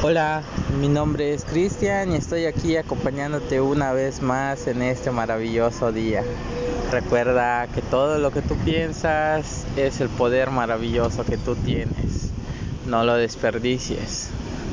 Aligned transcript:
Hola, 0.00 0.44
mi 0.80 0.86
nombre 0.86 1.34
es 1.34 1.44
Cristian 1.44 2.12
y 2.12 2.14
estoy 2.14 2.46
aquí 2.46 2.76
acompañándote 2.76 3.60
una 3.60 3.92
vez 3.92 4.22
más 4.22 4.68
en 4.68 4.80
este 4.80 5.10
maravilloso 5.10 5.90
día. 5.90 6.22
Recuerda 6.92 7.66
que 7.66 7.82
todo 7.82 8.18
lo 8.18 8.30
que 8.30 8.40
tú 8.40 8.54
piensas 8.58 9.66
es 9.76 10.00
el 10.00 10.08
poder 10.08 10.50
maravilloso 10.50 11.24
que 11.24 11.36
tú 11.36 11.56
tienes. 11.56 12.30
No 12.86 13.02
lo 13.02 13.14
desperdicies. 13.14 14.30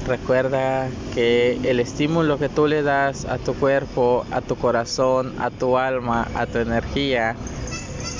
Recuerda 0.07 0.89
que 1.15 1.59
el 1.63 1.79
estímulo 1.79 2.37
que 2.37 2.47
tú 2.47 2.67
le 2.67 2.83
das 2.83 3.25
a 3.25 3.39
tu 3.39 3.55
cuerpo, 3.55 4.27
a 4.29 4.41
tu 4.41 4.55
corazón, 4.55 5.33
a 5.39 5.49
tu 5.49 5.79
alma, 5.79 6.27
a 6.35 6.45
tu 6.45 6.59
energía, 6.59 7.35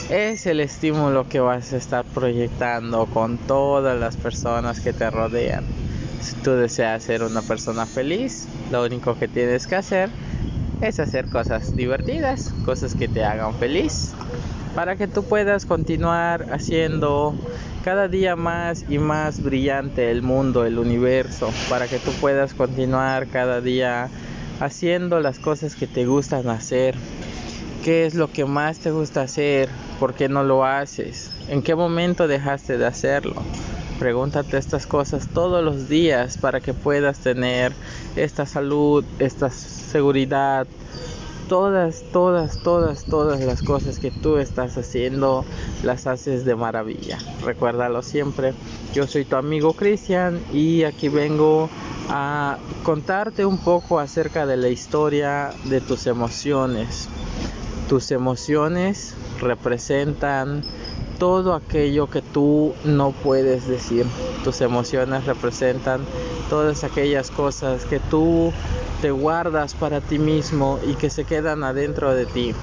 es 0.09 0.47
el 0.47 0.59
estímulo 0.59 1.29
que 1.29 1.39
vas 1.39 1.71
a 1.71 1.77
estar 1.77 2.03
proyectando 2.03 3.05
con 3.05 3.37
todas 3.37 3.95
las 3.99 4.17
personas 4.17 4.79
que 4.79 4.91
te 4.91 5.11
rodean. 5.11 5.84
Si 6.21 6.35
tú 6.37 6.51
deseas 6.51 7.03
ser 7.03 7.23
una 7.23 7.41
persona 7.41 7.85
feliz, 7.85 8.47
lo 8.71 8.83
único 8.83 9.17
que 9.17 9.27
tienes 9.27 9.67
que 9.67 9.75
hacer 9.75 10.09
es 10.81 10.99
hacer 10.99 11.27
cosas 11.27 11.75
divertidas, 11.75 12.53
cosas 12.65 12.95
que 12.95 13.07
te 13.07 13.23
hagan 13.23 13.55
feliz, 13.55 14.13
para 14.75 14.95
que 14.95 15.07
tú 15.07 15.23
puedas 15.23 15.65
continuar 15.65 16.47
haciendo 16.51 17.35
cada 17.83 18.07
día 18.07 18.35
más 18.35 18.85
y 18.89 18.97
más 18.97 19.41
brillante 19.41 20.11
el 20.11 20.21
mundo, 20.21 20.65
el 20.65 20.79
universo, 20.79 21.51
para 21.69 21.87
que 21.87 21.99
tú 21.99 22.11
puedas 22.13 22.53
continuar 22.53 23.27
cada 23.27 23.61
día 23.61 24.09
haciendo 24.59 25.19
las 25.19 25.39
cosas 25.39 25.75
que 25.75 25.87
te 25.87 26.05
gustan 26.05 26.49
hacer. 26.49 26.95
¿Qué 27.83 28.05
es 28.05 28.15
lo 28.15 28.31
que 28.31 28.45
más 28.45 28.79
te 28.79 28.91
gusta 28.91 29.21
hacer? 29.21 29.69
¿Por 29.99 30.15
qué 30.15 30.27
no 30.27 30.43
lo 30.43 30.65
haces? 30.65 31.29
¿En 31.47 31.61
qué 31.61 31.75
momento 31.75 32.27
dejaste 32.27 32.77
de 32.77 32.87
hacerlo? 32.87 33.35
Pregúntate 33.99 34.57
estas 34.57 34.85
cosas 34.85 35.29
todos 35.33 35.63
los 35.63 35.87
días 35.87 36.37
para 36.37 36.59
que 36.59 36.73
puedas 36.73 37.19
tener 37.19 37.71
esta 38.15 38.45
salud, 38.45 39.05
esta 39.19 39.49
seguridad, 39.49 40.67
todas, 41.47 42.03
todas, 42.11 42.61
todas, 42.63 43.05
todas 43.05 43.39
las 43.41 43.61
cosas 43.61 43.99
que 43.99 44.11
tú 44.11 44.37
estás 44.37 44.77
haciendo 44.77 45.45
las 45.83 46.07
haces 46.07 46.43
de 46.45 46.55
maravilla. 46.55 47.19
Recuérdalo 47.43 48.01
siempre. 48.01 48.53
Yo 48.93 49.07
soy 49.07 49.25
tu 49.25 49.35
amigo 49.35 49.73
Cristian 49.73 50.41
y 50.51 50.83
aquí 50.83 51.07
vengo 51.09 51.69
a 52.09 52.57
contarte 52.83 53.45
un 53.45 53.57
poco 53.57 53.99
acerca 53.99 54.45
de 54.45 54.57
la 54.57 54.69
historia 54.69 55.51
de 55.65 55.81
tus 55.81 56.07
emociones. 56.07 57.07
Tus 57.87 58.11
emociones 58.11 59.13
representan 59.39 60.63
todo 61.17 61.53
aquello 61.53 62.07
que 62.07 62.21
tú 62.21 62.73
no 62.83 63.11
puedes 63.11 63.67
decir. 63.67 64.05
Tus 64.43 64.61
emociones 64.61 65.25
representan 65.25 66.01
todas 66.49 66.83
aquellas 66.83 67.31
cosas 67.31 67.85
que 67.85 67.99
tú 67.99 68.51
te 69.01 69.11
guardas 69.11 69.73
para 69.73 70.01
ti 70.01 70.19
mismo 70.19 70.79
y 70.87 70.93
que 70.95 71.09
se 71.09 71.25
quedan 71.25 71.63
adentro 71.63 72.13
de 72.13 72.25
ti. 72.25 72.53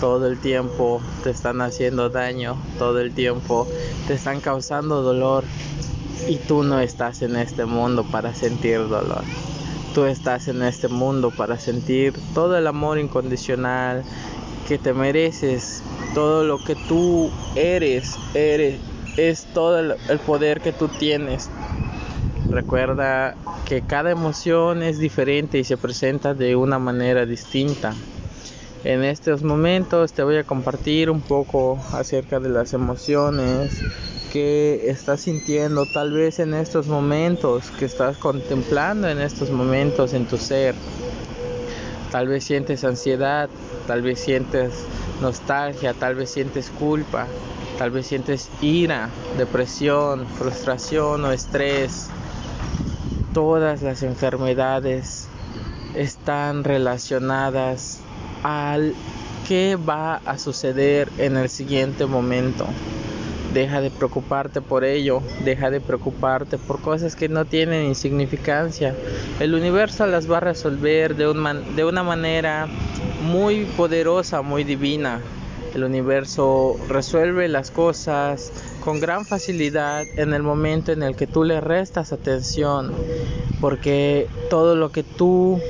Todo 0.00 0.26
el 0.26 0.38
tiempo 0.38 1.00
te 1.22 1.30
están 1.30 1.60
haciendo 1.60 2.10
daño, 2.10 2.56
todo 2.78 3.00
el 3.00 3.14
tiempo 3.14 3.68
te 4.06 4.14
están 4.14 4.40
causando 4.40 5.02
dolor 5.02 5.44
y 6.28 6.36
tú 6.36 6.62
no 6.62 6.80
estás 6.80 7.22
en 7.22 7.36
este 7.36 7.64
mundo 7.66 8.04
para 8.04 8.34
sentir 8.34 8.88
dolor. 8.88 9.22
Tú 9.94 10.04
estás 10.04 10.48
en 10.48 10.62
este 10.62 10.88
mundo 10.88 11.30
para 11.30 11.58
sentir 11.58 12.14
todo 12.34 12.56
el 12.56 12.66
amor 12.66 12.98
incondicional 12.98 14.02
que 14.66 14.78
te 14.78 14.94
mereces, 14.94 15.82
todo 16.14 16.44
lo 16.44 16.62
que 16.62 16.74
tú 16.74 17.30
eres, 17.56 18.16
eres, 18.34 18.80
es 19.16 19.46
todo 19.52 19.78
el, 19.78 20.18
poder 20.20 20.60
que 20.60 20.72
tú 20.72 20.88
tienes. 20.88 21.50
Recuerda 22.50 23.34
que 23.66 23.82
cada 23.82 24.10
emoción 24.10 24.82
es 24.82 24.98
diferente 24.98 25.58
y 25.58 25.64
se 25.64 25.76
presenta 25.76 26.34
de 26.34 26.56
una 26.56 26.78
manera 26.78 27.24
distinta. 27.24 27.94
En 28.84 29.04
estos 29.04 29.42
momentos 29.42 30.12
te 30.12 30.22
voy 30.22 30.36
a 30.36 30.44
compartir 30.44 31.08
un 31.08 31.20
poco 31.20 31.78
acerca 31.92 32.40
de 32.40 32.48
las 32.48 32.72
emociones 32.72 33.80
que 34.32 34.90
estás 34.90 35.20
sintiendo 35.20 35.86
tal 35.86 36.12
vez 36.12 36.40
en 36.40 36.54
estos 36.54 36.88
momentos, 36.88 37.70
que 37.78 37.84
estás 37.84 38.16
contemplando 38.16 39.08
en 39.08 39.20
estos 39.20 39.50
momentos 39.50 40.14
en 40.14 40.26
tu 40.26 40.36
ser. 40.36 40.74
Tal 42.10 42.28
vez 42.28 42.44
sientes 42.44 42.82
ansiedad, 42.84 43.48
tal 43.86 44.02
vez 44.02 44.18
sientes 44.18 44.84
nostalgia, 45.22 45.94
tal 45.94 46.14
vez 46.14 46.30
sientes 46.30 46.70
culpa, 46.70 47.26
tal 47.78 47.90
vez 47.90 48.06
sientes 48.06 48.50
ira, 48.60 49.08
depresión, 49.38 50.26
frustración 50.26 51.24
o 51.24 51.32
estrés. 51.32 52.10
Todas 53.32 53.80
las 53.80 54.02
enfermedades 54.02 55.28
están 55.94 56.64
relacionadas 56.64 58.00
al 58.42 58.94
que 59.48 59.76
va 59.76 60.16
a 60.16 60.38
suceder 60.38 61.10
en 61.18 61.36
el 61.36 61.48
siguiente 61.48 62.06
momento. 62.06 62.66
Deja 63.52 63.80
de 63.80 63.90
preocuparte 63.90 64.62
por 64.62 64.82
ello, 64.84 65.20
deja 65.44 65.70
de 65.70 65.80
preocuparte 65.80 66.56
por 66.56 66.80
cosas 66.80 67.16
que 67.16 67.28
no 67.28 67.44
tienen 67.44 67.84
insignificancia. 67.84 68.94
El 69.40 69.54
universo 69.54 70.06
las 70.06 70.30
va 70.30 70.38
a 70.38 70.40
resolver 70.40 71.16
de, 71.16 71.28
un 71.28 71.76
de 71.76 71.84
una 71.84 72.02
manera 72.02 72.66
muy 73.22 73.64
poderosa, 73.76 74.42
muy 74.42 74.64
divina. 74.64 75.20
El 75.74 75.84
universo 75.84 76.76
resuelve 76.88 77.48
las 77.48 77.70
cosas 77.70 78.52
con 78.84 79.00
gran 79.00 79.24
facilidad 79.24 80.04
en 80.16 80.34
el 80.34 80.42
momento 80.42 80.92
en 80.92 81.02
el 81.02 81.16
que 81.16 81.26
tú 81.26 81.44
le 81.44 81.60
restas 81.60 82.12
atención, 82.12 82.92
porque 83.60 84.28
todo 84.50 84.76
lo 84.76 84.92
que 84.92 85.02
tú 85.02 85.60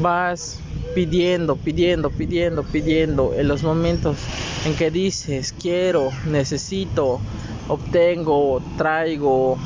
vas 0.00 0.60
pidiendo, 0.94 1.56
pidiendo, 1.56 2.10
pidiendo, 2.10 2.62
pidiendo, 2.62 3.34
en 3.34 3.48
los 3.48 3.62
momentos 3.62 4.16
en 4.64 4.74
que 4.74 4.90
dices 4.90 5.54
quiero, 5.60 6.10
necesito, 6.26 7.20
obtengo, 7.68 8.62
traigo, 8.78 9.58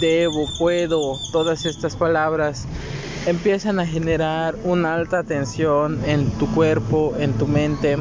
debo, 0.00 0.46
puedo, 0.58 1.18
todas 1.32 1.66
estas 1.66 1.96
palabras 1.96 2.66
empiezan 3.26 3.80
a 3.80 3.86
generar 3.86 4.54
una 4.64 4.94
alta 4.94 5.24
tensión 5.24 6.00
en 6.06 6.30
tu 6.38 6.46
cuerpo, 6.54 7.14
en 7.18 7.34
tu 7.34 7.46
mente 7.46 7.98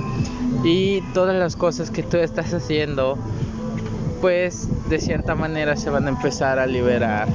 y 0.64 1.02
todas 1.14 1.36
las 1.36 1.56
cosas 1.56 1.92
que 1.92 2.04
tú 2.04 2.18
estás 2.18 2.54
haciendo 2.54 3.18
pues 4.22 4.68
de 4.90 5.00
cierta 5.00 5.36
manera 5.36 5.76
se 5.76 5.90
van 5.90 6.06
a 6.06 6.10
empezar 6.10 6.60
a 6.60 6.66
liberar. 6.66 7.28